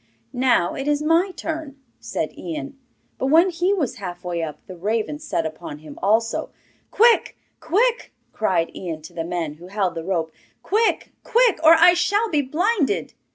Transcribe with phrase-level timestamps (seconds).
[0.33, 2.75] 'Now it is my turn,' said Ian.
[3.19, 6.49] But when he was halfway up the raven set upon him also.
[6.89, 7.37] 'Quick!
[7.59, 10.31] quick!' cried Ian to the men who held the rope.
[10.63, 11.11] 'Quick!
[11.23, 11.59] quick!
[11.63, 13.13] or I shall be blinded!